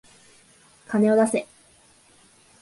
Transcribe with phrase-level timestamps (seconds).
[0.87, 1.47] 金を出せ。